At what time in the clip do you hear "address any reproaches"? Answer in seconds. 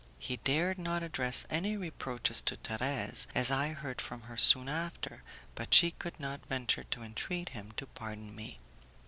1.03-2.41